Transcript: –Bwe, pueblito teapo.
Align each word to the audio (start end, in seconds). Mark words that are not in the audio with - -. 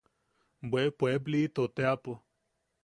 –Bwe, 0.69 0.81
pueblito 0.97 1.63
teapo. 1.75 2.13